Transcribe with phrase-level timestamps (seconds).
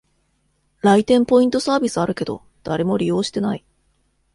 [0.81, 3.63] 来店ポイントサービスあるけど、誰も利用してない